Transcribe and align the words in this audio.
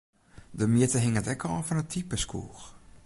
De 0.59 0.65
mjitte 0.73 0.99
hinget 1.03 1.31
ek 1.33 1.45
ôf 1.51 1.65
fan 1.67 1.81
it 1.81 1.89
type 1.91 2.17
skoech. 2.23 2.63